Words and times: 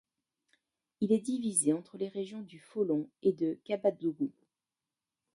Il 1.01 1.11
est 1.11 1.19
divisé 1.21 1.73
entre 1.73 1.95
les 1.95 2.07
régions 2.07 2.41
du 2.41 2.59
Folon 2.59 3.07
et 3.21 3.33
de 3.33 3.59
Kabadougou. 3.65 4.31